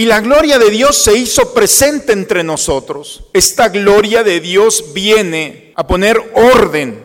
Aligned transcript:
Y 0.00 0.06
la 0.06 0.22
gloria 0.22 0.58
de 0.58 0.70
Dios 0.70 0.96
se 0.96 1.14
hizo 1.14 1.52
presente 1.52 2.14
entre 2.14 2.42
nosotros. 2.42 3.24
Esta 3.34 3.68
gloria 3.68 4.24
de 4.24 4.40
Dios 4.40 4.94
viene 4.94 5.74
a 5.76 5.86
poner 5.86 6.16
orden. 6.32 7.02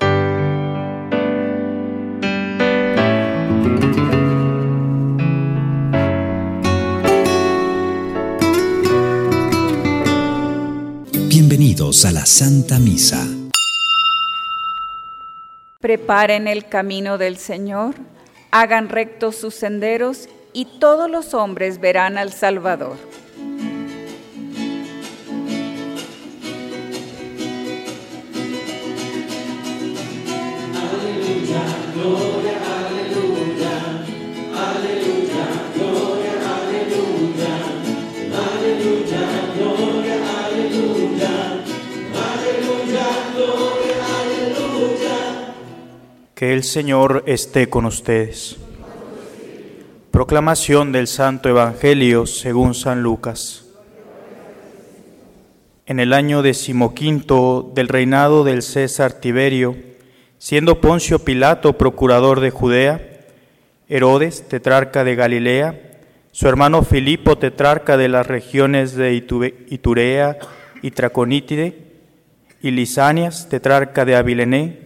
Bienvenidos 11.27 12.05
a 12.05 12.13
la 12.13 12.25
Santa 12.25 12.79
Misa. 12.79 13.27
Preparen 15.81 16.47
el 16.47 16.69
camino 16.69 17.17
del 17.17 17.35
Señor, 17.35 17.95
hagan 18.51 18.87
rectos 18.87 19.35
sus 19.35 19.53
senderos 19.53 20.29
y 20.55 20.63
todos 20.63 21.11
los 21.11 21.33
hombres 21.33 21.81
verán 21.81 22.17
al 22.17 22.31
Salvador. 22.31 22.95
Que 46.33 46.53
el 46.53 46.63
Señor 46.63 47.23
esté 47.27 47.69
con 47.69 47.85
ustedes. 47.85 48.57
Proclamación 50.15 50.93
del 50.93 51.07
Santo 51.07 51.49
Evangelio 51.49 52.25
según 52.25 52.73
San 52.73 53.03
Lucas. 53.03 53.65
En 55.85 55.99
el 55.99 56.13
año 56.13 56.41
decimoquinto 56.41 57.69
del 57.75 57.89
reinado 57.89 58.45
del 58.45 58.61
César 58.61 59.11
Tiberio, 59.11 59.75
siendo 60.37 60.79
Poncio 60.79 61.19
Pilato 61.19 61.77
procurador 61.77 62.39
de 62.39 62.49
Judea, 62.49 63.25
Herodes, 63.89 64.47
tetrarca 64.47 65.03
de 65.03 65.15
Galilea, 65.15 65.99
su 66.31 66.47
hermano 66.47 66.83
Filipo, 66.83 67.37
tetrarca 67.37 67.97
de 67.97 68.07
las 68.07 68.25
regiones 68.25 68.95
de 68.95 69.15
Iturea 69.15 70.37
y 70.81 70.91
Traconítide, 70.91 71.91
y 72.61 72.71
Lisanias, 72.71 73.49
tetrarca 73.49 74.05
de 74.05 74.15
Abilené, 74.15 74.79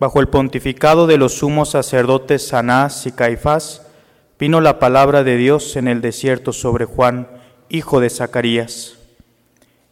bajo 0.00 0.18
el 0.18 0.26
pontificado 0.26 1.06
de 1.06 1.18
los 1.18 1.34
sumos 1.34 1.70
sacerdotes 1.70 2.48
Sanás 2.48 3.06
y 3.06 3.12
Caifás, 3.12 3.85
vino 4.38 4.60
la 4.60 4.78
palabra 4.78 5.24
de 5.24 5.36
Dios 5.36 5.76
en 5.76 5.88
el 5.88 6.02
desierto 6.02 6.52
sobre 6.52 6.84
Juan, 6.84 7.28
hijo 7.70 8.00
de 8.00 8.10
Zacarías. 8.10 8.98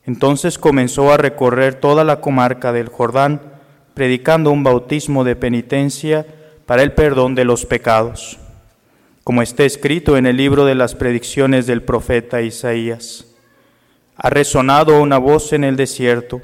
Entonces 0.05 0.59
comenzó 0.59 1.13
a 1.13 1.17
recorrer 1.17 1.77
toda 1.77 2.05
la 2.05 2.21
comarca 2.21 2.73
del 2.73 2.89
Jordán, 2.89 3.41
predicando 3.95 4.51
un 4.51 4.63
bautismo 4.63 5.25
de 5.25 5.35
penitencia 5.35 6.27
para 6.67 6.83
el 6.83 6.93
perdón 6.93 7.35
de 7.35 7.47
los 7.47 7.65
pecados, 7.65 8.39
como 9.23 9.41
está 9.41 9.65
escrito 9.65 10.19
en 10.19 10.27
el 10.27 10.37
libro 10.37 10.67
de 10.67 10.75
las 10.75 10.95
predicciones 10.95 11.67
del 11.67 11.83
profeta 11.83 12.43
Isaías. 12.43 13.27
Ha 14.17 14.29
resonado 14.29 15.01
una 15.01 15.17
voz 15.17 15.55
en 15.55 15.65
el 15.65 15.77
desierto, 15.77 16.43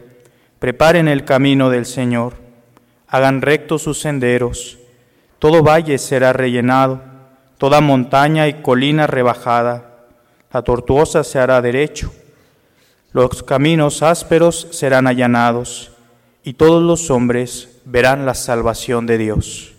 preparen 0.59 1.07
el 1.07 1.27
camino 1.27 1.69
del 1.69 1.85
Señor, 1.85 2.35
hagan 3.09 3.43
rectos 3.43 3.83
sus 3.83 4.01
senderos, 4.01 4.79
todo 5.39 5.63
valle 5.63 5.99
será 5.99 6.33
rellenado 6.33 7.10
toda 7.61 7.83
montaña 7.83 8.49
y 8.49 8.63
colina 8.63 9.07
rebajada. 9.07 10.07
La 10.51 10.63
tortuosa 10.63 11.23
se 11.23 11.39
hará 11.39 11.61
derecho, 11.61 12.11
los 13.13 13.43
caminos 13.43 14.03
ásperos 14.03 14.67
serán 14.71 15.07
allanados, 15.07 15.93
y 16.43 16.55
todos 16.55 16.83
los 16.83 17.11
hombres 17.11 17.69
verán 17.85 18.25
la 18.25 18.33
salvación 18.33 19.05
de 19.05 19.19
Dios. 19.19 19.75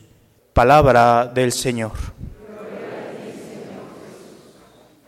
Palabra 0.53 1.25
del 1.25 1.51
Señor. 1.51 1.93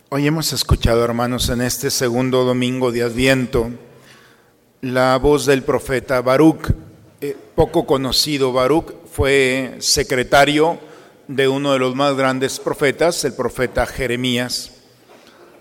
Hoy 0.10 0.26
hemos 0.26 0.52
escuchado, 0.52 1.06
hermanos, 1.06 1.50
en 1.50 1.62
este 1.62 1.92
segundo 1.92 2.44
domingo 2.44 2.92
de 2.92 3.04
Adviento, 3.04 3.70
la 4.82 5.16
voz 5.18 5.46
del 5.46 5.62
profeta 5.62 6.22
Baruch, 6.22 6.72
eh, 7.22 7.38
poco 7.54 7.86
conocido. 7.86 8.52
Baruch 8.52 8.94
fue 9.12 9.76
secretario 9.78 10.80
de 11.28 11.48
uno 11.48 11.74
de 11.74 11.80
los 11.80 11.96
más 11.96 12.16
grandes 12.16 12.60
profetas, 12.60 13.24
el 13.24 13.34
profeta 13.34 13.86
Jeremías. 13.86 14.72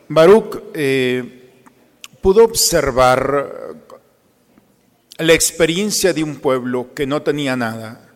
Baruch 0.09 0.63
eh, 0.75 1.51
pudo 2.21 2.45
observar 2.45 3.77
la 5.19 5.33
experiencia 5.33 6.13
de 6.13 6.23
un 6.23 6.37
pueblo 6.37 6.95
que 6.95 7.07
no 7.07 7.23
tenía 7.23 7.57
nada, 7.57 8.09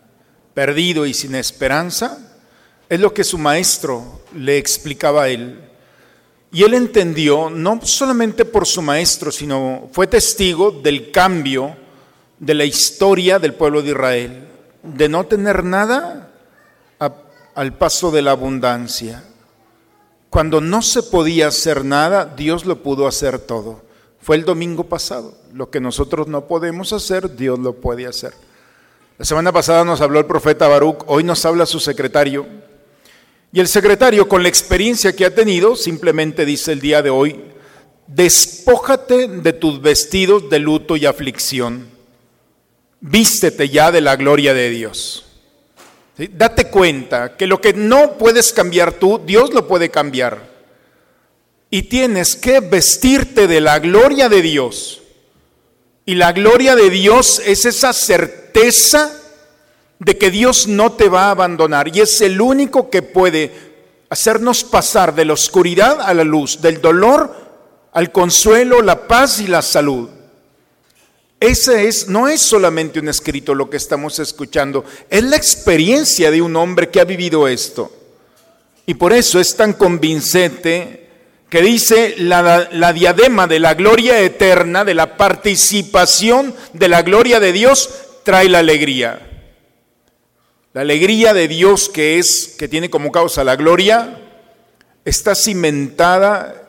perdido 0.54 1.06
y 1.06 1.14
sin 1.14 1.34
esperanza, 1.34 2.18
es 2.88 3.00
lo 3.00 3.12
que 3.12 3.24
su 3.24 3.38
maestro 3.38 4.22
le 4.34 4.58
explicaba 4.58 5.24
a 5.24 5.28
él. 5.28 5.60
Y 6.52 6.62
él 6.62 6.74
entendió, 6.74 7.50
no 7.50 7.80
solamente 7.82 8.44
por 8.44 8.66
su 8.66 8.80
maestro, 8.80 9.30
sino 9.30 9.88
fue 9.92 10.06
testigo 10.06 10.70
del 10.70 11.10
cambio 11.10 11.76
de 12.38 12.54
la 12.54 12.64
historia 12.64 13.38
del 13.38 13.54
pueblo 13.54 13.82
de 13.82 13.90
Israel, 13.90 14.48
de 14.82 15.08
no 15.08 15.26
tener 15.26 15.64
nada 15.64 16.25
al 17.56 17.72
paso 17.72 18.11
de 18.11 18.21
la 18.21 18.33
abundancia. 18.33 19.25
Cuando 20.28 20.61
no 20.61 20.83
se 20.83 21.03
podía 21.03 21.49
hacer 21.49 21.87
nada, 21.87 22.27
Dios 22.37 22.67
lo 22.67 22.83
pudo 22.83 23.06
hacer 23.06 23.39
todo. 23.39 23.83
Fue 24.21 24.37
el 24.37 24.44
domingo 24.44 24.84
pasado. 24.84 25.34
Lo 25.55 25.71
que 25.71 25.81
nosotros 25.81 26.28
no 26.28 26.47
podemos 26.49 26.93
hacer, 26.93 27.34
Dios 27.34 27.59
lo 27.59 27.72
puede 27.72 28.06
hacer. 28.06 28.34
La 29.17 29.25
semana 29.25 29.53
pasada 29.53 29.84
nos 29.84 30.03
habló 30.03 30.19
el 30.19 30.27
profeta 30.27 30.69
Baruch, 30.69 31.05
hoy 31.06 31.25
nos 31.25 31.47
habla 31.47 31.65
su 31.65 31.81
secretario. 31.81 32.47
Y 33.53 33.61
el 33.61 33.69
secretario, 33.69 34.28
con 34.28 34.43
la 34.43 34.50
experiencia 34.50 35.17
que 35.17 35.25
ha 35.25 35.34
tenido, 35.34 35.77
simplemente 35.77 36.44
dice 36.44 36.73
el 36.73 36.81
día 36.81 37.00
de 37.00 37.09
hoy, 37.09 37.43
despójate 38.06 39.28
de 39.28 39.55
tus 39.55 39.81
vestidos 39.81 40.50
de 40.50 40.59
luto 40.59 40.94
y 40.99 41.06
aflicción. 41.06 41.88
Vístete 43.00 43.71
ya 43.71 43.91
de 43.91 44.03
la 44.03 44.17
gloria 44.17 44.53
de 44.53 44.69
Dios. 44.69 45.25
Date 46.16 46.69
cuenta 46.71 47.37
que 47.37 47.47
lo 47.47 47.60
que 47.60 47.75
no 47.75 48.16
puedes 48.16 48.53
cambiar 48.53 48.94
tú, 48.94 49.21
Dios 49.25 49.53
lo 49.53 49.69
puede 49.69 49.91
cambiar. 49.91 50.49
Y 51.69 51.82
tienes 51.82 52.37
que 52.37 52.60
vestirte 52.60 53.47
de 53.47 53.60
la 53.60 53.78
gloria 53.78 54.28
de 54.28 54.41
Dios. 54.41 55.03
Y 56.06 56.15
la 56.15 56.32
gloria 56.32 56.75
de 56.75 56.88
Dios 56.88 57.43
es 57.44 57.66
esa 57.66 57.93
certeza 57.93 59.12
de 59.99 60.16
que 60.16 60.31
Dios 60.31 60.66
no 60.69 60.93
te 60.93 61.09
va 61.09 61.25
a 61.26 61.32
abandonar. 61.32 61.94
Y 61.94 62.00
es 62.00 62.21
el 62.21 62.41
único 62.41 62.88
que 62.88 63.03
puede 63.03 63.53
hacernos 64.09 64.65
pasar 64.65 65.15
de 65.15 65.25
la 65.25 65.34
oscuridad 65.34 66.00
a 66.00 66.15
la 66.15 66.25
luz, 66.25 66.62
del 66.62 66.81
dolor 66.81 67.47
al 67.93 68.12
consuelo, 68.12 68.82
la 68.82 69.09
paz 69.09 69.41
y 69.41 69.47
la 69.47 69.62
salud. 69.62 70.10
Ese 71.38 71.86
es, 71.86 72.08
no 72.08 72.28
es 72.28 72.41
solamente 72.41 72.98
un 72.98 73.08
escrito 73.08 73.54
lo 73.54 73.69
que 73.69 73.76
estamos 73.76 74.19
escuchando, 74.19 74.84
es 75.10 75.22
la 75.22 75.36
experiencia 75.36 76.30
de 76.30 76.41
un 76.41 76.56
hombre 76.56 76.88
que 76.88 77.00
ha 77.00 77.04
vivido 77.04 77.47
esto. 77.47 77.92
Y 78.86 78.94
por 78.94 79.12
eso 79.12 79.38
es 79.38 79.56
tan 79.56 79.75
convincente 79.75 81.08
que 81.50 81.60
dice 81.60 82.14
la, 82.19 82.69
la 82.72 82.92
diadema 82.92 83.46
de 83.46 83.60
la 83.60 83.75
gloria 83.75 84.20
eterna, 84.20 84.84
de 84.84 84.94
la 84.94 85.16
participación 85.16 86.54
de 86.72 86.88
la 86.88 87.02
gloria 87.02 87.38
de 87.38 87.52
Dios, 87.52 87.91
trae 88.25 88.48
la 88.48 88.60
alegría. 88.60 89.26
La 90.72 90.82
alegría 90.82 91.32
de 91.32 91.48
Dios 91.48 91.88
que 91.88 92.19
es, 92.19 92.54
que 92.58 92.69
tiene 92.69 92.91
como 92.91 93.12
causa 93.12 93.44
la 93.44 93.56
gloria, 93.56 94.20
está 95.06 95.34
cimentada 95.34 96.66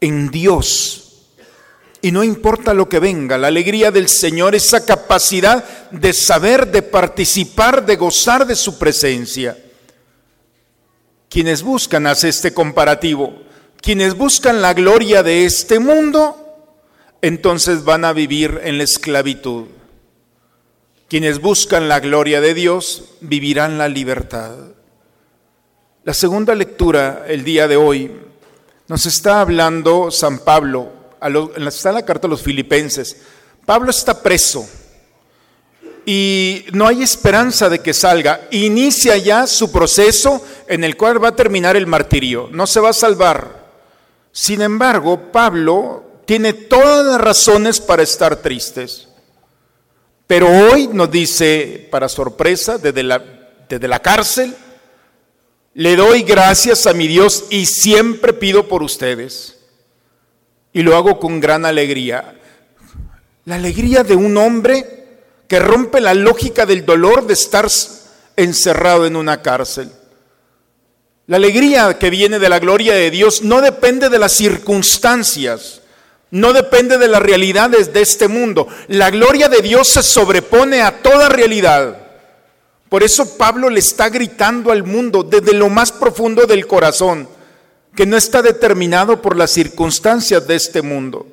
en 0.00 0.30
Dios, 0.30 1.05
y 2.06 2.12
no 2.12 2.22
importa 2.22 2.72
lo 2.72 2.88
que 2.88 3.00
venga, 3.00 3.36
la 3.36 3.48
alegría 3.48 3.90
del 3.90 4.08
Señor, 4.08 4.54
esa 4.54 4.86
capacidad 4.86 5.90
de 5.90 6.12
saber, 6.12 6.70
de 6.70 6.82
participar, 6.82 7.84
de 7.84 7.96
gozar 7.96 8.46
de 8.46 8.54
su 8.54 8.78
presencia. 8.78 9.58
Quienes 11.28 11.64
buscan, 11.64 12.06
hace 12.06 12.28
este 12.28 12.54
comparativo, 12.54 13.34
quienes 13.80 14.14
buscan 14.14 14.62
la 14.62 14.72
gloria 14.72 15.24
de 15.24 15.46
este 15.46 15.80
mundo, 15.80 16.70
entonces 17.22 17.82
van 17.82 18.04
a 18.04 18.12
vivir 18.12 18.60
en 18.62 18.78
la 18.78 18.84
esclavitud. 18.84 19.64
Quienes 21.08 21.40
buscan 21.40 21.88
la 21.88 21.98
gloria 21.98 22.40
de 22.40 22.54
Dios 22.54 23.16
vivirán 23.20 23.78
la 23.78 23.88
libertad. 23.88 24.54
La 26.04 26.14
segunda 26.14 26.54
lectura 26.54 27.24
el 27.26 27.42
día 27.42 27.66
de 27.66 27.76
hoy 27.76 28.12
nos 28.86 29.06
está 29.06 29.40
hablando 29.40 30.12
San 30.12 30.38
Pablo 30.38 30.95
está 31.20 31.88
en 31.90 31.94
la 31.94 32.04
carta 32.04 32.26
a 32.26 32.30
los 32.30 32.42
filipenses, 32.42 33.16
Pablo 33.64 33.90
está 33.90 34.22
preso 34.22 34.68
y 36.08 36.64
no 36.72 36.86
hay 36.86 37.02
esperanza 37.02 37.68
de 37.68 37.80
que 37.80 37.92
salga. 37.92 38.46
Inicia 38.52 39.16
ya 39.16 39.48
su 39.48 39.72
proceso 39.72 40.40
en 40.68 40.84
el 40.84 40.96
cual 40.96 41.22
va 41.22 41.28
a 41.28 41.36
terminar 41.36 41.74
el 41.74 41.88
martirio. 41.88 42.48
No 42.52 42.68
se 42.68 42.78
va 42.78 42.90
a 42.90 42.94
salvar. 42.94 43.66
Sin 44.30 44.62
embargo, 44.62 45.32
Pablo 45.32 46.04
tiene 46.24 46.52
todas 46.52 47.04
las 47.04 47.20
razones 47.20 47.80
para 47.80 48.04
estar 48.04 48.36
tristes. 48.36 49.08
Pero 50.28 50.48
hoy 50.48 50.88
nos 50.92 51.10
dice, 51.10 51.88
para 51.90 52.08
sorpresa, 52.08 52.78
desde 52.78 53.02
la, 53.02 53.24
desde 53.68 53.88
la 53.88 54.00
cárcel, 54.00 54.54
le 55.74 55.96
doy 55.96 56.22
gracias 56.22 56.86
a 56.86 56.94
mi 56.94 57.08
Dios 57.08 57.46
y 57.50 57.66
siempre 57.66 58.32
pido 58.32 58.68
por 58.68 58.84
ustedes. 58.84 59.55
Y 60.76 60.82
lo 60.82 60.94
hago 60.94 61.18
con 61.18 61.40
gran 61.40 61.64
alegría. 61.64 62.34
La 63.46 63.54
alegría 63.54 64.04
de 64.04 64.14
un 64.14 64.36
hombre 64.36 65.06
que 65.48 65.58
rompe 65.58 66.02
la 66.02 66.12
lógica 66.12 66.66
del 66.66 66.84
dolor 66.84 67.26
de 67.26 67.32
estar 67.32 67.66
encerrado 68.36 69.06
en 69.06 69.16
una 69.16 69.40
cárcel. 69.40 69.90
La 71.28 71.38
alegría 71.38 71.98
que 71.98 72.10
viene 72.10 72.38
de 72.38 72.50
la 72.50 72.58
gloria 72.58 72.92
de 72.92 73.10
Dios 73.10 73.40
no 73.40 73.62
depende 73.62 74.10
de 74.10 74.18
las 74.18 74.32
circunstancias, 74.32 75.80
no 76.30 76.52
depende 76.52 76.98
de 76.98 77.08
las 77.08 77.22
realidades 77.22 77.94
de 77.94 78.02
este 78.02 78.28
mundo. 78.28 78.68
La 78.88 79.08
gloria 79.08 79.48
de 79.48 79.62
Dios 79.62 79.88
se 79.88 80.02
sobrepone 80.02 80.82
a 80.82 81.00
toda 81.00 81.30
realidad. 81.30 81.96
Por 82.90 83.02
eso 83.02 83.38
Pablo 83.38 83.70
le 83.70 83.78
está 83.80 84.10
gritando 84.10 84.70
al 84.70 84.84
mundo 84.84 85.22
desde 85.22 85.54
lo 85.54 85.70
más 85.70 85.90
profundo 85.90 86.44
del 86.44 86.66
corazón, 86.66 87.30
que 87.96 88.06
no 88.06 88.16
está 88.16 88.42
determinado 88.42 89.22
por 89.22 89.36
las 89.36 89.50
circunstancias 89.50 90.46
de 90.46 90.54
este 90.54 90.82
mundo. 90.82 91.26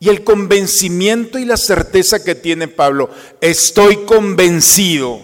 Y 0.00 0.08
el 0.08 0.24
convencimiento 0.24 1.38
y 1.38 1.44
la 1.44 1.56
certeza 1.56 2.22
que 2.22 2.34
tiene 2.34 2.68
Pablo, 2.68 3.08
estoy 3.40 4.04
convencido 4.04 5.20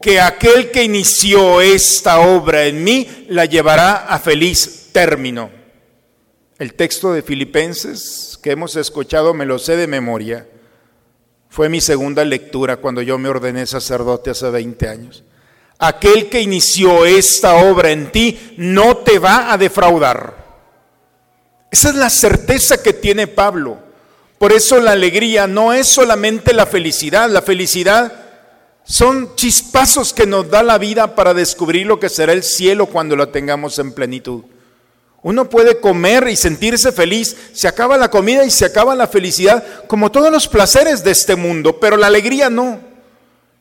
que 0.00 0.20
aquel 0.20 0.70
que 0.70 0.82
inició 0.82 1.60
esta 1.60 2.20
obra 2.20 2.66
en 2.66 2.82
mí 2.82 3.26
la 3.28 3.44
llevará 3.44 4.06
a 4.06 4.18
feliz 4.18 4.88
término. 4.92 5.50
El 6.58 6.74
texto 6.74 7.12
de 7.12 7.22
Filipenses 7.22 8.38
que 8.42 8.50
hemos 8.52 8.76
escuchado 8.76 9.34
me 9.34 9.46
lo 9.46 9.58
sé 9.58 9.76
de 9.76 9.86
memoria. 9.86 10.48
Fue 11.48 11.68
mi 11.68 11.80
segunda 11.80 12.24
lectura 12.24 12.78
cuando 12.78 13.02
yo 13.02 13.18
me 13.18 13.28
ordené 13.28 13.66
sacerdote 13.66 14.30
hace 14.30 14.48
20 14.50 14.88
años. 14.88 15.24
Aquel 15.80 16.28
que 16.28 16.42
inició 16.42 17.06
esta 17.06 17.54
obra 17.54 17.90
en 17.90 18.12
ti 18.12 18.54
no 18.58 18.98
te 18.98 19.18
va 19.18 19.50
a 19.50 19.58
defraudar. 19.58 20.36
Esa 21.70 21.88
es 21.88 21.94
la 21.94 22.10
certeza 22.10 22.82
que 22.82 22.92
tiene 22.92 23.26
Pablo. 23.26 23.78
Por 24.38 24.52
eso 24.52 24.78
la 24.78 24.92
alegría 24.92 25.46
no 25.46 25.72
es 25.72 25.86
solamente 25.86 26.52
la 26.52 26.66
felicidad. 26.66 27.30
La 27.30 27.42
felicidad 27.42 28.12
son 28.84 29.34
chispazos 29.36 30.12
que 30.12 30.26
nos 30.26 30.50
da 30.50 30.62
la 30.62 30.76
vida 30.76 31.14
para 31.14 31.32
descubrir 31.32 31.86
lo 31.86 31.98
que 31.98 32.08
será 32.08 32.32
el 32.32 32.42
cielo 32.42 32.86
cuando 32.86 33.16
lo 33.16 33.28
tengamos 33.30 33.78
en 33.78 33.92
plenitud. 33.92 34.42
Uno 35.22 35.48
puede 35.48 35.80
comer 35.80 36.28
y 36.28 36.36
sentirse 36.36 36.92
feliz, 36.92 37.36
se 37.52 37.68
acaba 37.68 37.98
la 37.98 38.10
comida 38.10 38.44
y 38.44 38.50
se 38.50 38.64
acaba 38.64 38.94
la 38.94 39.06
felicidad, 39.06 39.62
como 39.86 40.10
todos 40.10 40.32
los 40.32 40.48
placeres 40.48 41.04
de 41.04 41.10
este 41.10 41.36
mundo, 41.36 41.78
pero 41.78 41.96
la 41.96 42.06
alegría 42.06 42.48
no. 42.48 42.89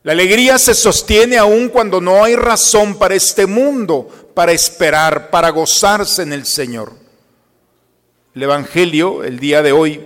La 0.04 0.14
alegría 0.14 0.58
se 0.58 0.74
sostiene 0.74 1.38
aún 1.38 1.70
cuando 1.70 2.00
no 2.00 2.24
hay 2.24 2.36
razón 2.36 2.98
para 2.98 3.16
este 3.16 3.46
mundo, 3.46 4.08
para 4.34 4.54
esperar, 4.54 5.30
para 5.30 5.50
gozarse 5.50 6.22
en 6.22 6.32
el 6.32 6.46
Señor. 6.46 6.94
El 8.34 8.44
Evangelio, 8.44 9.26
el 9.26 9.40
día 9.40 9.62
de 9.62 9.74
hoy, 9.74 10.02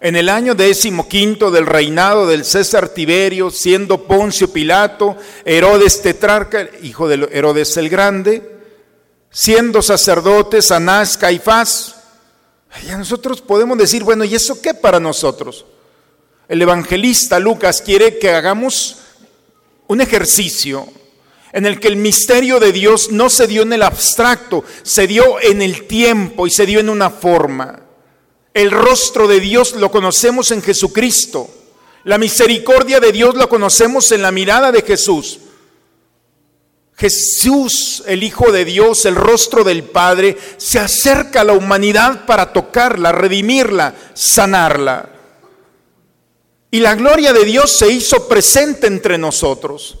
en 0.00 0.16
el 0.16 0.28
año 0.28 0.54
decimoquinto 0.54 1.50
del 1.50 1.64
reinado 1.64 2.26
del 2.26 2.44
César 2.44 2.90
Tiberio, 2.90 3.50
siendo 3.50 4.04
Poncio 4.04 4.52
Pilato, 4.52 5.16
Herodes 5.46 6.02
tetrarca, 6.02 6.68
hijo 6.82 7.08
de 7.08 7.26
Herodes 7.32 7.74
el 7.78 7.88
Grande, 7.88 8.60
siendo 9.30 9.80
sacerdotes 9.80 10.70
Anás, 10.70 11.16
Caifás, 11.16 11.96
y 12.86 12.90
nosotros 12.90 13.40
podemos 13.40 13.78
decir, 13.78 14.04
bueno, 14.04 14.24
¿y 14.24 14.34
eso 14.34 14.60
qué 14.60 14.74
para 14.74 15.00
nosotros? 15.00 15.64
El 16.48 16.60
evangelista 16.60 17.38
Lucas 17.38 17.80
quiere 17.80 18.18
que 18.18 18.30
hagamos 18.30 18.98
un 19.86 20.00
ejercicio 20.00 20.86
en 21.52 21.66
el 21.66 21.78
que 21.78 21.88
el 21.88 21.96
misterio 21.96 22.58
de 22.58 22.72
Dios 22.72 23.12
no 23.12 23.30
se 23.30 23.46
dio 23.46 23.62
en 23.62 23.72
el 23.72 23.82
abstracto, 23.82 24.64
se 24.82 25.06
dio 25.06 25.40
en 25.40 25.62
el 25.62 25.86
tiempo 25.86 26.46
y 26.46 26.50
se 26.50 26.66
dio 26.66 26.80
en 26.80 26.88
una 26.88 27.10
forma. 27.10 27.80
El 28.52 28.70
rostro 28.70 29.28
de 29.28 29.40
Dios 29.40 29.74
lo 29.74 29.90
conocemos 29.90 30.50
en 30.50 30.62
Jesucristo. 30.62 31.48
La 32.02 32.18
misericordia 32.18 33.00
de 33.00 33.12
Dios 33.12 33.36
lo 33.36 33.48
conocemos 33.48 34.10
en 34.12 34.22
la 34.22 34.32
mirada 34.32 34.72
de 34.72 34.82
Jesús. 34.82 35.38
Jesús, 36.96 38.02
el 38.06 38.22
Hijo 38.22 38.52
de 38.52 38.64
Dios, 38.64 39.04
el 39.04 39.14
rostro 39.14 39.64
del 39.64 39.84
Padre, 39.84 40.36
se 40.56 40.78
acerca 40.78 41.40
a 41.40 41.44
la 41.44 41.54
humanidad 41.54 42.26
para 42.26 42.52
tocarla, 42.52 43.12
redimirla, 43.12 43.94
sanarla. 44.12 45.13
Y 46.74 46.80
la 46.80 46.96
gloria 46.96 47.32
de 47.32 47.44
Dios 47.44 47.70
se 47.70 47.86
hizo 47.86 48.26
presente 48.26 48.88
entre 48.88 49.16
nosotros. 49.16 49.96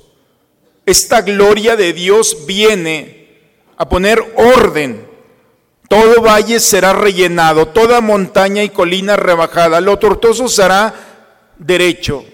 Esta 0.84 1.22
gloria 1.22 1.76
de 1.76 1.92
Dios 1.92 2.46
viene 2.46 3.28
a 3.76 3.88
poner 3.88 4.34
orden 4.36 5.14
todo 5.88 6.20
valle 6.20 6.58
será 6.58 6.92
rellenado, 6.92 7.68
toda 7.68 8.00
montaña 8.00 8.64
y 8.64 8.70
colina 8.70 9.14
rebajada, 9.14 9.80
lo 9.80 10.00
tortuoso 10.00 10.48
será 10.48 10.92
derecho. 11.58 12.24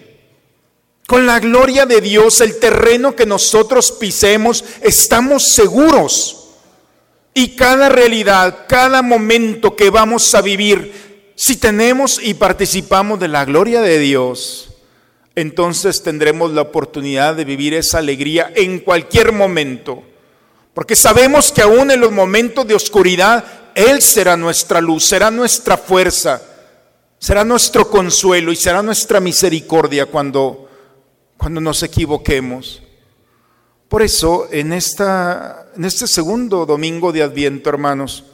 Con 1.05 1.27
la 1.27 1.39
gloria 1.39 1.85
de 1.85 2.01
Dios, 2.01 2.41
el 2.41 2.57
terreno 2.57 3.15
que 3.15 3.27
nosotros 3.27 3.91
pisemos, 3.91 4.63
estamos 4.81 5.49
seguros. 5.49 6.47
Y 7.35 7.55
cada 7.55 7.89
realidad, 7.89 8.65
cada 8.67 9.03
momento 9.03 9.75
que 9.75 9.91
vamos 9.91 10.33
a 10.33 10.41
vivir, 10.41 11.10
si 11.43 11.55
tenemos 11.55 12.19
y 12.21 12.35
participamos 12.35 13.19
de 13.19 13.27
la 13.27 13.45
gloria 13.45 13.81
de 13.81 13.97
Dios, 13.97 14.75
entonces 15.33 16.03
tendremos 16.03 16.51
la 16.51 16.61
oportunidad 16.61 17.35
de 17.35 17.45
vivir 17.45 17.73
esa 17.73 17.97
alegría 17.97 18.51
en 18.55 18.77
cualquier 18.77 19.31
momento. 19.31 20.03
Porque 20.75 20.95
sabemos 20.95 21.51
que 21.51 21.63
aún 21.63 21.89
en 21.89 21.99
los 21.99 22.11
momentos 22.11 22.67
de 22.67 22.75
oscuridad, 22.75 23.43
Él 23.73 24.03
será 24.03 24.37
nuestra 24.37 24.81
luz, 24.81 25.05
será 25.05 25.31
nuestra 25.31 25.77
fuerza, 25.77 26.43
será 27.17 27.43
nuestro 27.43 27.89
consuelo 27.89 28.51
y 28.51 28.55
será 28.55 28.83
nuestra 28.83 29.19
misericordia 29.19 30.05
cuando, 30.05 30.69
cuando 31.37 31.59
nos 31.59 31.81
equivoquemos. 31.81 32.83
Por 33.89 34.03
eso, 34.03 34.47
en, 34.51 34.73
esta, 34.73 35.71
en 35.75 35.85
este 35.85 36.05
segundo 36.05 36.67
domingo 36.67 37.11
de 37.11 37.23
Adviento, 37.23 37.71
hermanos, 37.71 38.25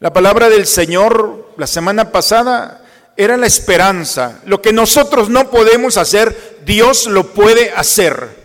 la 0.00 0.12
palabra 0.12 0.48
del 0.48 0.66
Señor 0.66 1.52
la 1.56 1.66
semana 1.66 2.12
pasada 2.12 2.82
era 3.16 3.36
la 3.36 3.46
esperanza. 3.46 4.40
Lo 4.44 4.62
que 4.62 4.72
nosotros 4.72 5.28
no 5.28 5.50
podemos 5.50 5.96
hacer, 5.96 6.58
Dios 6.64 7.06
lo 7.06 7.32
puede 7.32 7.72
hacer. 7.72 8.38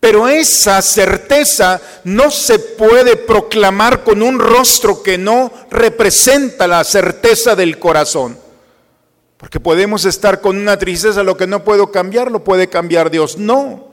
Pero 0.00 0.26
esa 0.26 0.80
certeza 0.80 1.80
no 2.04 2.30
se 2.30 2.58
puede 2.58 3.16
proclamar 3.16 4.02
con 4.02 4.22
un 4.22 4.38
rostro 4.38 5.02
que 5.02 5.18
no 5.18 5.52
representa 5.70 6.66
la 6.66 6.82
certeza 6.82 7.54
del 7.54 7.78
corazón. 7.78 8.38
Porque 9.36 9.60
podemos 9.60 10.06
estar 10.06 10.40
con 10.40 10.56
una 10.56 10.78
tristeza, 10.78 11.22
lo 11.22 11.36
que 11.36 11.46
no 11.46 11.62
puedo 11.62 11.92
cambiar, 11.92 12.32
lo 12.32 12.42
puede 12.42 12.68
cambiar 12.68 13.10
Dios. 13.10 13.36
No. 13.36 13.91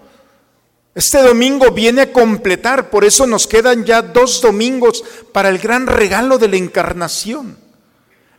Este 0.95 1.21
domingo 1.21 1.71
viene 1.71 2.01
a 2.01 2.11
completar, 2.11 2.89
por 2.89 3.05
eso 3.05 3.27
nos 3.27 3.47
quedan 3.47 3.85
ya 3.85 4.01
dos 4.01 4.41
domingos 4.41 5.03
para 5.31 5.49
el 5.49 5.59
gran 5.59 5.87
regalo 5.87 6.37
de 6.37 6.47
la 6.47 6.57
encarnación. 6.57 7.57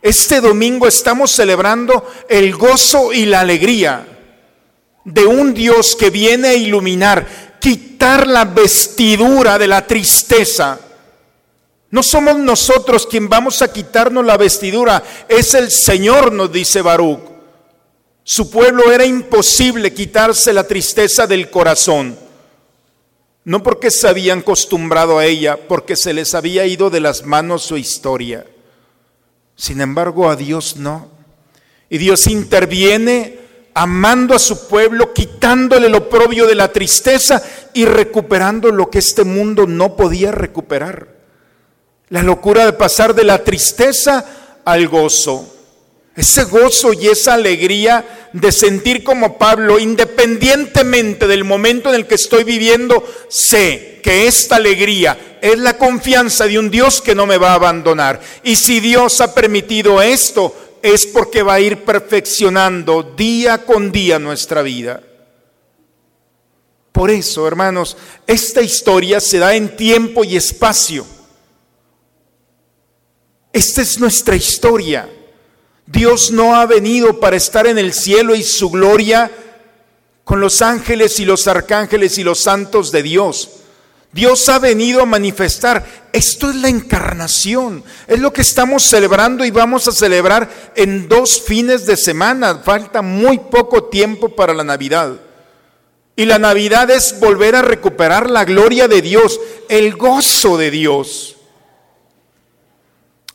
Este 0.01 0.41
domingo 0.41 0.87
estamos 0.87 1.31
celebrando 1.31 2.07
el 2.27 2.55
gozo 2.55 3.13
y 3.13 3.25
la 3.25 3.41
alegría 3.41 4.07
de 5.05 5.25
un 5.25 5.53
Dios 5.53 5.95
que 5.95 6.09
viene 6.09 6.49
a 6.49 6.53
iluminar, 6.53 7.57
quitar 7.59 8.27
la 8.27 8.45
vestidura 8.45 9.57
de 9.57 9.67
la 9.67 9.85
tristeza. 9.85 10.79
No 11.91 12.03
somos 12.03 12.37
nosotros 12.37 13.05
quien 13.05 13.29
vamos 13.29 13.61
a 13.61 13.71
quitarnos 13.71 14.25
la 14.25 14.37
vestidura, 14.37 15.03
es 15.27 15.53
el 15.53 15.69
Señor, 15.71 16.31
nos 16.31 16.51
dice 16.51 16.81
Baruch. 16.81 17.19
Su 18.23 18.49
pueblo 18.49 18.91
era 18.91 19.05
imposible 19.05 19.93
quitarse 19.93 20.53
la 20.53 20.65
tristeza 20.65 21.27
del 21.27 21.49
corazón, 21.49 22.17
no 23.43 23.63
porque 23.63 23.89
se 23.89 24.07
habían 24.07 24.39
acostumbrado 24.39 25.17
a 25.17 25.25
ella, 25.25 25.57
porque 25.67 25.95
se 25.95 26.13
les 26.13 26.35
había 26.35 26.65
ido 26.65 26.89
de 26.89 26.99
las 26.99 27.25
manos 27.25 27.63
su 27.63 27.77
historia. 27.77 28.45
Sin 29.55 29.81
embargo, 29.81 30.29
a 30.29 30.35
Dios 30.35 30.77
no. 30.77 31.09
Y 31.89 31.97
Dios 31.97 32.27
interviene 32.27 33.39
amando 33.73 34.35
a 34.35 34.39
su 34.39 34.67
pueblo, 34.67 35.13
quitándole 35.13 35.89
lo 35.89 36.09
propio 36.09 36.45
de 36.45 36.55
la 36.55 36.71
tristeza 36.71 37.41
y 37.73 37.85
recuperando 37.85 38.71
lo 38.71 38.89
que 38.89 38.99
este 38.99 39.23
mundo 39.23 39.65
no 39.65 39.95
podía 39.95 40.31
recuperar. 40.31 41.07
La 42.09 42.21
locura 42.23 42.65
de 42.65 42.73
pasar 42.73 43.15
de 43.15 43.23
la 43.23 43.43
tristeza 43.43 44.25
al 44.65 44.87
gozo. 44.87 45.60
Ese 46.15 46.43
gozo 46.43 46.91
y 46.91 47.07
esa 47.07 47.35
alegría 47.35 48.29
de 48.33 48.51
sentir 48.51 49.03
como 49.03 49.37
Pablo, 49.37 49.79
independientemente 49.79 51.25
del 51.25 51.45
momento 51.45 51.89
en 51.89 51.95
el 51.95 52.07
que 52.07 52.15
estoy 52.15 52.43
viviendo, 52.43 53.05
sé 53.29 53.99
que 54.03 54.27
esta 54.27 54.57
alegría 54.57 55.37
es 55.41 55.57
la 55.57 55.77
confianza 55.77 56.45
de 56.47 56.59
un 56.59 56.69
Dios 56.69 57.01
que 57.01 57.15
no 57.15 57.25
me 57.25 57.37
va 57.37 57.51
a 57.51 57.55
abandonar. 57.55 58.19
Y 58.43 58.57
si 58.57 58.81
Dios 58.81 59.21
ha 59.21 59.33
permitido 59.33 60.01
esto, 60.01 60.53
es 60.81 61.05
porque 61.05 61.43
va 61.43 61.55
a 61.55 61.59
ir 61.61 61.83
perfeccionando 61.85 63.03
día 63.03 63.59
con 63.65 63.91
día 63.91 64.19
nuestra 64.19 64.61
vida. 64.61 65.01
Por 66.91 67.09
eso, 67.09 67.47
hermanos, 67.47 67.95
esta 68.27 68.61
historia 68.61 69.21
se 69.21 69.39
da 69.39 69.55
en 69.55 69.77
tiempo 69.77 70.25
y 70.25 70.35
espacio. 70.35 71.05
Esta 73.53 73.81
es 73.81 73.97
nuestra 73.97 74.35
historia. 74.35 75.09
Dios 75.91 76.31
no 76.31 76.55
ha 76.55 76.65
venido 76.65 77.19
para 77.19 77.35
estar 77.35 77.67
en 77.67 77.77
el 77.77 77.93
cielo 77.93 78.33
y 78.33 78.43
su 78.43 78.69
gloria 78.69 79.29
con 80.23 80.39
los 80.39 80.61
ángeles 80.61 81.19
y 81.19 81.25
los 81.25 81.47
arcángeles 81.47 82.17
y 82.17 82.23
los 82.23 82.39
santos 82.39 82.91
de 82.91 83.03
Dios. 83.03 83.49
Dios 84.13 84.47
ha 84.49 84.59
venido 84.59 85.01
a 85.01 85.05
manifestar. 85.05 85.85
Esto 86.13 86.49
es 86.49 86.55
la 86.57 86.69
encarnación. 86.69 87.83
Es 88.07 88.19
lo 88.19 88.31
que 88.31 88.41
estamos 88.41 88.83
celebrando 88.83 89.43
y 89.43 89.51
vamos 89.51 89.87
a 89.87 89.91
celebrar 89.91 90.49
en 90.75 91.07
dos 91.09 91.41
fines 91.41 91.85
de 91.85 91.97
semana. 91.97 92.59
Falta 92.63 93.01
muy 93.01 93.39
poco 93.39 93.85
tiempo 93.85 94.29
para 94.29 94.53
la 94.53 94.63
Navidad. 94.63 95.13
Y 96.15 96.25
la 96.25 96.39
Navidad 96.39 96.89
es 96.89 97.19
volver 97.19 97.55
a 97.55 97.61
recuperar 97.61 98.29
la 98.29 98.45
gloria 98.45 98.87
de 98.87 99.01
Dios, 99.01 99.39
el 99.69 99.95
gozo 99.95 100.57
de 100.57 100.71
Dios. 100.71 101.37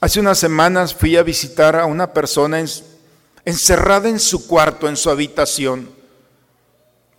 Hace 0.06 0.20
unas 0.20 0.38
semanas 0.38 0.94
fui 0.94 1.16
a 1.16 1.25
visitar 1.25 1.75
a 1.75 1.84
una 1.84 2.12
persona 2.12 2.64
encerrada 3.44 4.08
en 4.08 4.20
su 4.20 4.46
cuarto, 4.46 4.88
en 4.88 4.96
su 4.96 5.10
habitación, 5.10 5.90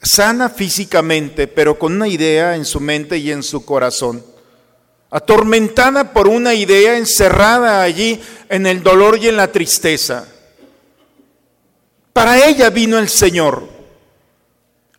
sana 0.02 0.48
físicamente, 0.48 1.48
pero 1.48 1.78
con 1.78 1.92
una 1.92 2.08
idea 2.08 2.56
en 2.56 2.64
su 2.64 2.80
mente 2.80 3.18
y 3.18 3.30
en 3.30 3.44
su 3.44 3.66
corazón, 3.66 4.24
atormentada 5.10 6.14
por 6.14 6.30
una 6.30 6.54
idea 6.54 6.98
encerrada 6.98 7.82
allí 7.82 8.22
en 8.48 8.66
el 8.66 8.82
dolor 8.82 9.18
y 9.22 9.28
en 9.28 9.36
la 9.36 9.52
tristeza. 9.52 10.26
Para 12.14 12.48
ella 12.48 12.70
vino 12.70 12.98
el 13.00 13.10
Señor. 13.10 13.68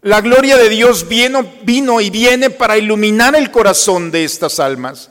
La 0.02 0.20
gloria 0.20 0.58
de 0.58 0.68
Dios 0.68 1.08
vino, 1.08 1.54
vino 1.62 2.02
y 2.02 2.10
viene 2.10 2.50
para 2.50 2.76
iluminar 2.76 3.34
el 3.34 3.50
corazón 3.50 4.10
de 4.10 4.24
estas 4.24 4.60
almas. 4.60 5.08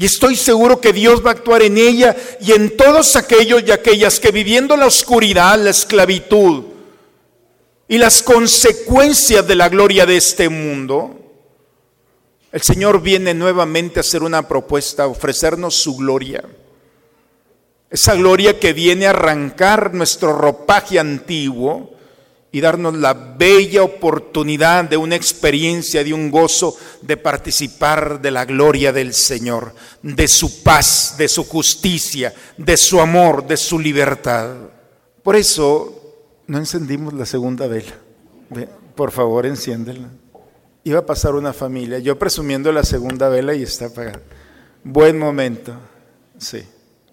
Y 0.00 0.04
estoy 0.04 0.36
seguro 0.36 0.80
que 0.80 0.92
Dios 0.92 1.24
va 1.26 1.30
a 1.30 1.32
actuar 1.32 1.60
en 1.60 1.76
ella 1.76 2.14
y 2.40 2.52
en 2.52 2.76
todos 2.76 3.16
aquellos 3.16 3.64
y 3.66 3.72
aquellas 3.72 4.20
que 4.20 4.30
viviendo 4.30 4.76
la 4.76 4.86
oscuridad, 4.86 5.58
la 5.58 5.70
esclavitud 5.70 6.66
y 7.88 7.98
las 7.98 8.22
consecuencias 8.22 9.44
de 9.44 9.56
la 9.56 9.68
gloria 9.68 10.06
de 10.06 10.16
este 10.16 10.48
mundo, 10.48 11.18
el 12.52 12.62
Señor 12.62 13.02
viene 13.02 13.34
nuevamente 13.34 13.98
a 13.98 14.02
hacer 14.02 14.22
una 14.22 14.46
propuesta, 14.46 15.02
a 15.02 15.08
ofrecernos 15.08 15.74
su 15.74 15.96
gloria. 15.96 16.44
Esa 17.90 18.14
gloria 18.14 18.60
que 18.60 18.72
viene 18.72 19.08
a 19.08 19.10
arrancar 19.10 19.94
nuestro 19.94 20.32
ropaje 20.32 21.00
antiguo 21.00 21.97
y 22.50 22.60
darnos 22.60 22.94
la 22.94 23.12
bella 23.12 23.82
oportunidad 23.82 24.84
de 24.84 24.96
una 24.96 25.16
experiencia, 25.16 26.02
de 26.02 26.14
un 26.14 26.30
gozo, 26.30 26.76
de 27.02 27.16
participar 27.16 28.20
de 28.20 28.30
la 28.30 28.44
gloria 28.44 28.92
del 28.92 29.12
Señor, 29.12 29.74
de 30.02 30.28
su 30.28 30.62
paz, 30.62 31.16
de 31.18 31.28
su 31.28 31.44
justicia, 31.44 32.32
de 32.56 32.76
su 32.76 33.00
amor, 33.00 33.46
de 33.46 33.56
su 33.56 33.78
libertad. 33.78 34.54
Por 35.22 35.36
eso 35.36 35.98
no 36.46 36.58
encendimos 36.58 37.12
la 37.12 37.26
segunda 37.26 37.66
vela. 37.66 37.92
Por 38.94 39.10
favor, 39.10 39.44
enciéndela. 39.44 40.08
Iba 40.84 41.00
a 41.00 41.06
pasar 41.06 41.34
una 41.34 41.52
familia, 41.52 41.98
yo 41.98 42.18
presumiendo 42.18 42.72
la 42.72 42.82
segunda 42.82 43.28
vela 43.28 43.54
y 43.54 43.62
está 43.62 43.86
apagada. 43.86 44.22
Buen 44.82 45.18
momento. 45.18 45.74
Sí. 46.38 46.62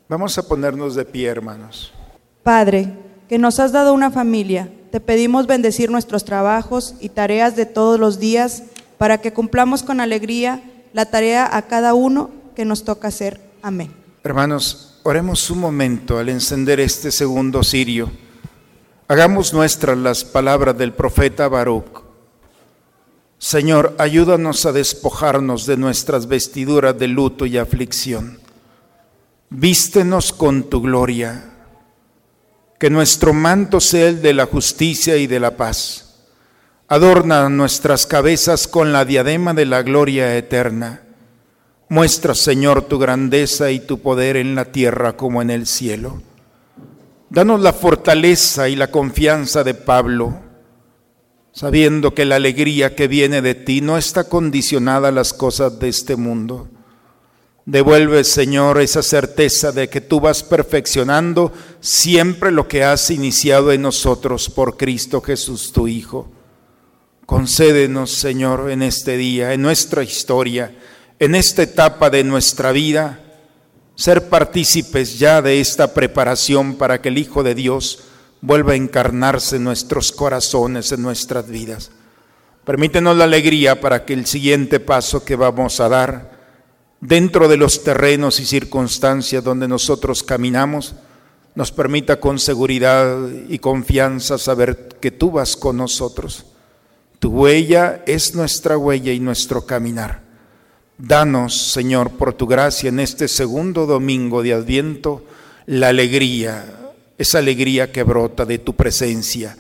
Vamos 0.08 0.38
a 0.38 0.48
ponernos 0.48 0.96
de 0.96 1.04
pie, 1.04 1.28
hermanos. 1.28 1.92
Padre, 2.44 2.94
que 3.28 3.38
nos 3.38 3.60
has 3.60 3.72
dado 3.72 3.94
una 3.94 4.12
familia 4.12 4.70
te 4.96 5.02
pedimos 5.02 5.46
bendecir 5.46 5.92
nuestros 5.92 6.24
trabajos 6.24 6.96
y 7.02 7.10
tareas 7.10 7.58
de 7.58 7.66
todos 7.66 8.00
los 8.00 8.18
días 8.18 8.64
para 8.98 9.18
que 9.18 9.34
cumplamos 9.34 9.84
con 9.84 10.00
alegría 10.00 10.64
la 10.94 11.08
tarea 11.08 11.50
a 11.52 11.64
cada 11.64 11.94
uno 11.94 12.30
que 12.56 12.64
nos 12.64 12.86
toca 12.86 13.10
hacer. 13.10 13.42
Amén. 13.62 13.92
Hermanos, 14.24 15.02
oremos 15.04 15.50
un 15.50 15.60
momento 15.60 16.18
al 16.18 16.30
encender 16.30 16.80
este 16.80 17.12
segundo 17.12 17.62
cirio. 17.62 18.10
Hagamos 19.10 19.52
nuestras 19.52 19.98
las 19.98 20.24
palabras 20.24 20.78
del 20.78 20.94
profeta 20.94 21.50
Baruch. 21.50 22.02
Señor, 23.38 23.96
ayúdanos 23.98 24.66
a 24.66 24.72
despojarnos 24.72 25.66
de 25.66 25.76
nuestras 25.76 26.26
vestiduras 26.30 26.98
de 26.98 27.10
luto 27.10 27.46
y 27.46 27.58
aflicción. 27.58 28.40
Vístenos 29.50 30.32
con 30.32 30.70
tu 30.70 30.80
gloria 30.80 31.52
que 32.80 32.90
nuestro 32.90 33.34
manto 33.34 33.80
sea 33.80 34.10
el 34.10 34.22
de 34.22 34.34
la 34.34 34.46
justicia 34.46 35.16
y 35.18 35.28
de 35.28 35.40
la 35.40 35.56
paz. 35.56 36.24
Adorna 36.88 37.50
nuestras 37.50 38.06
cabezas 38.06 38.68
con 38.68 38.92
la 38.92 39.06
diadema 39.06 39.54
de 39.54 39.66
la 39.66 39.82
gloria 39.82 40.36
eterna. 40.38 41.02
Muestra, 41.90 42.36
Señor, 42.36 42.84
tu 42.84 43.00
grandeza 43.00 43.72
y 43.72 43.80
tu 43.80 44.00
poder 44.00 44.38
en 44.38 44.56
la 44.56 44.66
tierra 44.66 45.16
como 45.16 45.42
en 45.42 45.50
el 45.50 45.68
cielo. 45.68 46.22
Danos 47.30 47.62
la 47.62 47.74
fortaleza 47.74 48.70
y 48.70 48.76
la 48.76 48.92
confianza 48.92 49.64
de 49.64 49.74
Pablo, 49.74 50.42
sabiendo 51.52 52.14
que 52.14 52.26
la 52.26 52.36
alegría 52.36 52.96
que 52.96 53.08
viene 53.08 53.42
de 53.42 53.56
ti 53.56 53.82
no 53.82 53.98
está 53.98 54.26
condicionada 54.26 55.08
a 55.08 55.12
las 55.12 55.34
cosas 55.34 55.80
de 55.80 55.90
este 55.90 56.16
mundo 56.16 56.70
Devuelve, 57.66 58.24
Señor, 58.24 58.80
esa 58.80 59.02
certeza 59.02 59.72
de 59.72 59.90
que 59.90 60.00
tú 60.00 60.20
vas 60.20 60.44
perfeccionando 60.44 61.52
siempre 61.80 62.52
lo 62.52 62.68
que 62.68 62.84
has 62.84 63.10
iniciado 63.10 63.72
en 63.72 63.82
nosotros 63.82 64.52
por 64.52 64.78
Cristo 64.78 65.20
Jesús, 65.20 65.72
tu 65.72 65.88
Hijo. 65.88 66.32
Concédenos, 67.26 68.12
Señor, 68.12 68.70
en 68.70 68.84
este 68.84 69.18
día, 69.18 69.54
en 69.54 69.64
nuestra 69.64 70.04
historia, 70.04 70.76
en 71.18 71.34
esta 71.34 71.64
etapa 71.64 72.12
de 72.12 72.24
nuestra 72.24 72.72
vida, 72.72 73.20
ser 73.96 74.30
partícipes 74.30 75.18
ya 75.18 75.42
de 75.42 75.60
esta 75.60 75.92
preparación 75.92 76.76
para 76.76 77.02
que 77.02 77.10
el 77.10 77.18
Hijo 77.18 77.42
de 77.42 77.56
Dios 77.56 78.04
vuelva 78.42 78.74
a 78.74 78.76
encarnarse 78.76 79.56
en 79.56 79.64
nuestros 79.64 80.12
corazones, 80.12 80.92
en 80.92 81.02
nuestras 81.02 81.50
vidas. 81.50 81.90
Permítenos 82.64 83.18
la 83.18 83.24
alegría 83.24 83.82
para 83.82 84.06
que 84.06 84.14
el 84.14 84.28
siguiente 84.28 84.80
paso 84.80 85.26
que 85.26 85.36
vamos 85.36 85.80
a 85.80 85.90
dar, 85.90 86.35
dentro 87.08 87.48
de 87.48 87.58
los 87.58 87.84
terrenos 87.84 88.40
y 88.40 88.46
circunstancias 88.46 89.44
donde 89.44 89.68
nosotros 89.68 90.24
caminamos, 90.24 90.96
nos 91.54 91.72
permita 91.72 92.20
con 92.20 92.40
seguridad 92.40 93.30
y 93.48 93.60
confianza 93.60 94.38
saber 94.38 94.98
que 95.00 95.12
tú 95.12 95.32
vas 95.32 95.56
con 95.56 95.78
nosotros. 95.78 96.46
Tu 97.20 97.30
huella 97.30 98.04
es 98.08 98.36
nuestra 98.36 98.78
huella 98.78 99.14
y 99.14 99.20
nuestro 99.20 99.66
caminar. 99.66 100.24
Danos, 100.98 101.72
Señor, 101.72 102.12
por 102.12 102.34
tu 102.34 102.48
gracia 102.48 102.90
en 102.90 103.00
este 103.00 103.28
segundo 103.28 103.86
domingo 103.86 104.42
de 104.42 104.54
Adviento, 104.54 105.24
la 105.66 105.90
alegría, 105.90 106.94
esa 107.18 107.38
alegría 107.38 107.92
que 107.92 108.04
brota 108.04 108.46
de 108.46 108.60
tu 108.60 108.76
presencia, 108.76 109.58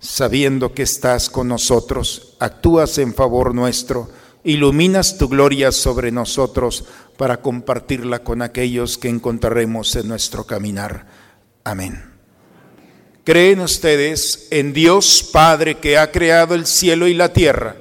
sabiendo 0.00 0.72
que 0.72 0.82
estás 0.82 1.30
con 1.30 1.48
nosotros, 1.48 2.36
actúas 2.40 2.98
en 2.98 3.14
favor 3.14 3.54
nuestro 3.54 4.08
iluminas 4.44 5.18
tu 5.18 5.28
gloria 5.28 5.72
sobre 5.72 6.12
nosotros 6.12 6.84
para 7.16 7.40
compartirla 7.40 8.22
con 8.22 8.42
aquellos 8.42 8.98
que 8.98 9.08
encontraremos 9.08 9.96
en 9.96 10.08
nuestro 10.08 10.44
caminar. 10.44 11.06
Amén. 11.64 12.04
¿Creen 13.24 13.60
ustedes 13.60 14.48
en 14.50 14.74
Dios 14.74 15.28
Padre 15.32 15.76
que 15.76 15.96
ha 15.96 16.12
creado 16.12 16.54
el 16.54 16.66
cielo 16.66 17.08
y 17.08 17.14
la 17.14 17.32
tierra? 17.32 17.76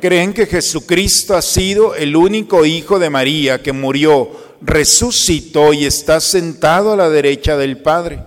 ¿Creen 0.00 0.32
que 0.32 0.46
Jesucristo 0.46 1.34
ha 1.36 1.42
sido 1.42 1.94
el 1.94 2.14
único 2.14 2.64
Hijo 2.64 2.98
de 2.98 3.10
María 3.10 3.62
que 3.62 3.72
murió, 3.72 4.30
resucitó 4.60 5.72
y 5.72 5.84
está 5.84 6.20
sentado 6.20 6.92
a 6.92 6.96
la 6.96 7.10
derecha 7.10 7.56
del 7.56 7.78
Padre? 7.78 8.20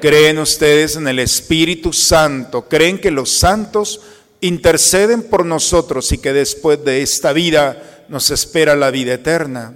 ¿Creen 0.00 0.38
ustedes 0.38 0.96
en 0.96 1.08
el 1.08 1.18
Espíritu 1.18 1.92
Santo? 1.92 2.68
¿Creen 2.68 2.98
que 2.98 3.10
los 3.10 3.38
santos 3.38 4.00
interceden 4.40 5.22
por 5.22 5.44
nosotros 5.44 6.12
y 6.12 6.18
que 6.18 6.32
después 6.32 6.84
de 6.84 7.02
esta 7.02 7.32
vida 7.32 8.04
nos 8.08 8.30
espera 8.30 8.76
la 8.76 8.90
vida 8.90 9.14
eterna. 9.14 9.74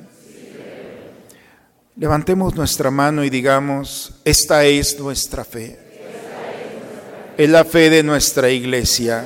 Levantemos 1.97 2.55
nuestra 2.55 2.90
mano 2.90 3.25
y 3.25 3.31
digamos, 3.31 4.14
esta 4.25 4.64
es 4.64 4.99
nuestra 4.99 5.45
fe. 5.45 5.79
Es 7.37 7.49
la 7.49 7.64
fe 7.64 7.90
de 7.90 8.02
nuestra 8.02 8.50
iglesia 8.50 9.25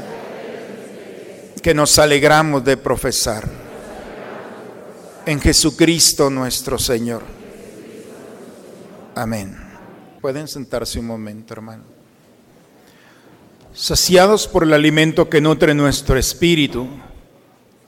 que 1.63 1.75
nos 1.75 1.99
alegramos 1.99 2.65
de 2.65 2.77
profesar 2.77 3.49
en 5.27 5.41
Jesucristo 5.41 6.31
nuestro 6.31 6.79
Señor. 6.79 7.23
Amén. 9.15 9.57
Pueden 10.21 10.49
sentarse 10.49 10.99
un 10.99 11.07
momento, 11.07 11.55
hermano. 11.55 11.85
Saciados 13.77 14.47
por 14.47 14.63
el 14.63 14.73
alimento 14.73 15.29
que 15.29 15.41
nutre 15.41 15.75
nuestro 15.75 16.17
espíritu, 16.17 16.87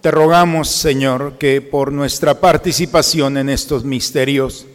te 0.00 0.10
rogamos, 0.10 0.68
Señor, 0.68 1.38
que 1.38 1.60
por 1.60 1.92
nuestra 1.92 2.40
participación 2.40 3.36
en 3.36 3.48
estos 3.48 3.84
misterios 3.84 4.66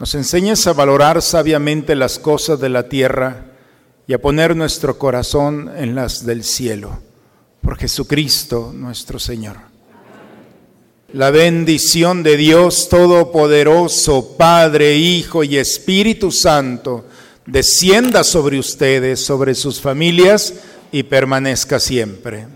nos 0.00 0.16
enseñes 0.16 0.66
a 0.66 0.72
valorar 0.72 1.22
sabiamente 1.22 1.94
las 1.94 2.18
cosas 2.18 2.58
de 2.58 2.70
la 2.70 2.88
tierra 2.88 3.52
y 4.08 4.14
a 4.14 4.20
poner 4.20 4.56
nuestro 4.56 4.98
corazón 4.98 5.70
en 5.76 5.94
las 5.94 6.26
del 6.26 6.42
cielo. 6.42 6.98
Por 7.60 7.78
Jesucristo 7.78 8.72
nuestro 8.74 9.20
Señor. 9.20 9.58
La 11.12 11.30
bendición 11.30 12.24
de 12.24 12.36
Dios 12.36 12.88
Todopoderoso, 12.88 14.36
Padre, 14.36 14.96
Hijo 14.96 15.44
y 15.44 15.56
Espíritu 15.56 16.32
Santo, 16.32 17.04
descienda 17.46 18.24
sobre 18.24 18.58
ustedes, 18.58 19.24
sobre 19.24 19.54
sus 19.54 19.80
familias 19.80 20.54
y 20.90 21.04
permanezca 21.04 21.80
siempre. 21.80 22.46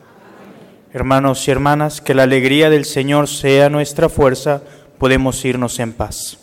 Hermanos 0.93 1.47
y 1.47 1.51
hermanas, 1.51 2.01
que 2.01 2.15
la 2.15 2.23
alegría 2.23 2.71
del 2.71 2.85
Señor 2.85 3.29
sea 3.29 3.69
nuestra 3.69 4.09
fuerza, 4.09 4.63
podemos 4.99 5.45
irnos 5.45 5.79
en 5.79 5.93
paz. 5.93 6.39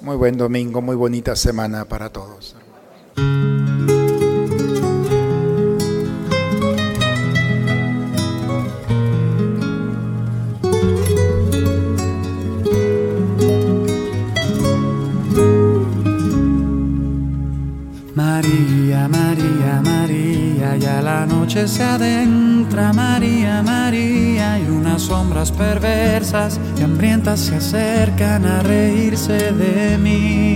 Muy 0.00 0.16
buen 0.16 0.36
domingo, 0.36 0.80
muy 0.80 0.96
bonita 0.96 1.36
semana 1.36 1.84
para 1.84 2.10
todos. 2.10 2.56
Se 21.68 21.82
adentra, 21.82 22.92
María, 22.92 23.62
María, 23.62 24.58
y 24.58 24.68
unas 24.68 25.02
sombras 25.02 25.52
perversas 25.52 26.58
y 26.78 26.82
hambrientas 26.82 27.40
se 27.40 27.56
acercan 27.56 28.44
a 28.44 28.62
reírse 28.62 29.52
de 29.52 29.98
mí. 29.98 30.54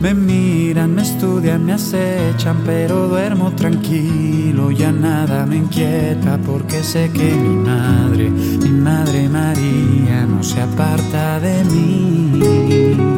Me 0.00 0.14
miran, 0.14 0.94
me 0.94 1.02
estudian, 1.02 1.64
me 1.64 1.72
acechan, 1.74 2.62
pero 2.64 3.08
duermo 3.08 3.52
tranquilo, 3.52 4.70
ya 4.70 4.92
nada 4.92 5.46
me 5.46 5.56
inquieta 5.56 6.38
porque 6.38 6.82
sé 6.82 7.10
que 7.12 7.34
mi 7.34 7.56
madre, 7.56 8.30
mi 8.30 8.70
madre 8.70 9.28
María, 9.28 10.26
no 10.26 10.42
se 10.42 10.60
aparta 10.60 11.40
de 11.40 11.64
mí. 11.64 13.12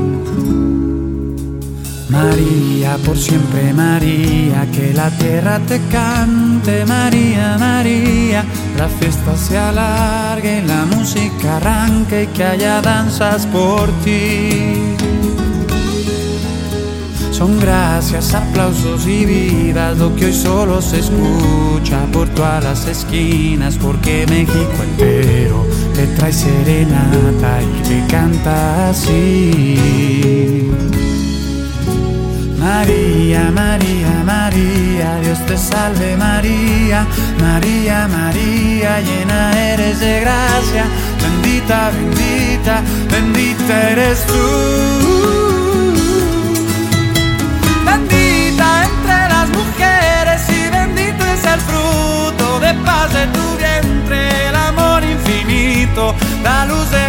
María, 2.15 2.97
por 3.05 3.19
siempre 3.19 3.73
María, 3.73 4.69
que 4.71 4.93
la 4.95 5.11
tierra 5.11 5.59
te 5.67 5.81
cante, 5.91 6.87
María, 6.87 7.57
María, 7.59 8.45
la 8.79 8.89
fiesta 8.89 9.37
se 9.37 9.59
alargue, 9.59 10.63
la 10.63 10.85
música 10.85 11.57
arranque 11.57 12.23
y 12.23 12.27
que 12.29 12.45
haya 12.45 12.81
danzas 12.81 13.47
por 13.47 13.91
ti. 14.05 14.95
Son 17.33 17.59
gracias, 17.59 18.33
aplausos 18.33 19.09
y 19.09 19.25
vidas 19.27 19.99
lo 19.99 20.15
que 20.15 20.27
hoy 20.27 20.33
solo 20.33 20.81
se 20.81 21.01
escucha 21.01 22.07
por 22.13 22.29
todas 22.29 22.63
las 22.63 22.87
esquinas, 22.87 23.77
porque 23.77 24.25
México 24.29 24.85
entero 24.85 25.67
te 25.97 26.07
trae 26.17 26.33
serenata 26.33 27.61
y 27.61 27.83
te 27.89 28.07
canta 28.07 28.91
así. 28.91 30.64
María, 32.65 33.51
María, 33.51 34.23
María, 34.25 35.19
Dios 35.23 35.39
te 35.47 35.55
salve 35.59 36.17
María, 36.17 37.07
María, 37.39 38.09
María, 38.09 39.01
llena 39.01 39.53
eres 39.73 40.01
de 40.01 40.21
gracia, 40.21 40.85
bendita, 41.23 41.91
bendita, 41.91 42.83
bendita 43.13 43.91
eres 43.91 44.27
tú. 44.27 44.45
Bendita 47.85 48.85
entre 48.89 49.19
las 49.35 49.49
mujeres 49.51 50.41
y 50.49 50.71
bendito 50.71 51.23
es 51.35 51.45
el 51.45 51.61
fruto 51.61 52.61
de 52.61 52.73
paz 52.83 53.13
de 53.13 53.27
tu 53.27 53.47
vientre, 53.59 54.49
el 54.49 54.57
amor 54.57 55.05
infinito, 55.05 56.15
la 56.43 56.65
luz 56.65 56.91
de 56.91 57.04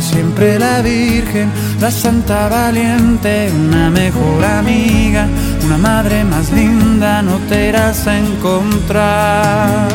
Siempre 0.00 0.58
la 0.58 0.82
Virgen, 0.82 1.50
la 1.80 1.90
Santa 1.90 2.48
Valiente, 2.48 3.50
una 3.50 3.88
mejor 3.88 4.44
amiga, 4.44 5.26
una 5.64 5.78
madre 5.78 6.22
más 6.22 6.52
linda, 6.52 7.22
no 7.22 7.38
te 7.48 7.68
irás 7.68 8.06
a 8.06 8.18
encontrar. 8.18 9.88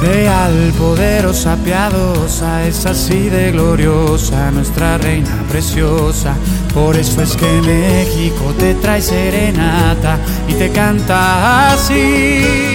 Real, 0.00 0.72
poderosa, 0.78 1.56
piadosa, 1.56 2.64
es 2.66 2.86
así 2.86 3.28
de 3.28 3.52
gloriosa, 3.52 4.50
nuestra 4.50 4.96
reina 4.96 5.44
preciosa. 5.50 6.34
Por 6.72 6.96
eso 6.96 7.20
es 7.20 7.36
que 7.36 7.60
México 7.62 8.54
te 8.58 8.74
trae 8.74 9.02
serenata 9.02 10.18
y 10.48 10.54
te 10.54 10.70
canta 10.70 11.72
así. 11.72 12.67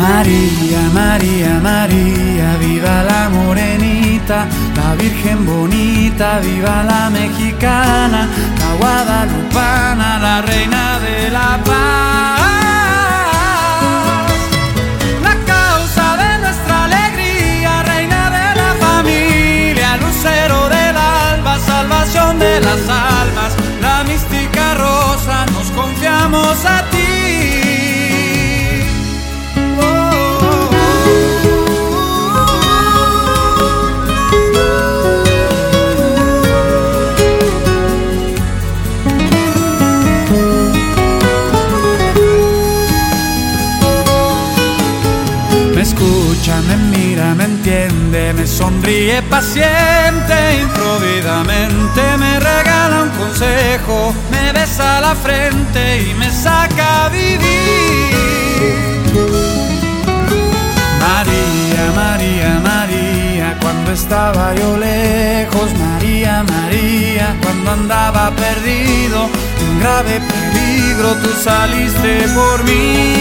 María, 0.00 0.80
María, 0.94 1.60
María, 1.62 2.56
viva 2.58 3.02
la 3.02 3.28
morenita, 3.28 4.46
la 4.74 4.94
Virgen 4.94 5.44
bonita, 5.44 6.38
viva 6.38 6.82
la 6.84 7.10
mexicana, 7.10 8.26
la 8.60 8.70
guadalupana, 8.78 10.18
la 10.18 10.40
reina 10.40 10.98
de 11.00 11.30
la 11.30 11.60
paz. 11.66 12.40
La 15.22 15.34
causa 15.54 16.16
de 16.16 16.38
nuestra 16.44 16.84
alegría, 16.86 17.82
reina 17.82 18.30
de 18.30 18.46
la 18.60 18.70
familia, 18.86 19.98
lucero 19.98 20.68
del 20.70 20.96
alba, 20.96 21.58
salvación 21.58 22.38
de 22.38 22.60
las 22.60 22.82
almas, 22.88 23.52
la 23.82 24.02
mística 24.04 24.74
rosa, 24.76 25.44
nos 25.52 25.70
confiamos 25.72 26.64
a 26.64 26.79
sonríe 48.70 49.22
paciente, 49.22 50.36
improvidamente 50.62 52.00
me 52.18 52.38
regala 52.38 53.02
un 53.02 53.10
consejo, 53.10 54.14
me 54.30 54.52
besa 54.52 55.00
la 55.00 55.14
frente 55.14 56.02
y 56.02 56.14
me 56.14 56.30
saca 56.30 57.06
a 57.06 57.08
vivir. 57.08 57.40
María, 61.06 61.82
María, 61.96 62.60
María, 62.62 63.58
cuando 63.60 63.92
estaba 63.92 64.54
yo 64.54 64.76
lejos, 64.76 65.68
María, 65.78 66.44
María, 66.44 67.36
cuando 67.42 67.72
andaba 67.72 68.30
perdido, 68.30 69.28
en 69.62 69.80
grave 69.80 70.20
peligro, 70.30 71.14
tú 71.22 71.30
saliste 71.42 72.28
por 72.34 72.64
mí. 72.64 73.19